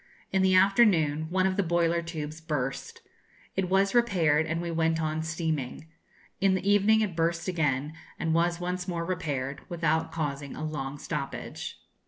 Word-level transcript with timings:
In 0.31 0.41
the 0.41 0.55
afternoon 0.55 1.29
one 1.29 1.45
of 1.45 1.57
the 1.57 1.61
boiler 1.61 2.01
tubes 2.01 2.41
burst. 2.41 3.03
It 3.55 3.69
was 3.69 3.93
repaired, 3.93 4.47
and 4.47 4.59
we 4.59 4.71
went 4.71 4.99
on 4.99 5.21
steaming. 5.21 5.85
In 6.39 6.55
the 6.55 6.67
evening 6.67 7.01
it 7.01 7.15
burst 7.15 7.47
again, 7.47 7.93
and 8.17 8.33
was 8.33 8.59
once 8.59 8.87
more 8.87 9.05
repaired, 9.05 9.61
without 9.69 10.11
causing 10.11 10.55
a 10.55 10.63
long 10.65 10.97
stoppage. 10.97 11.79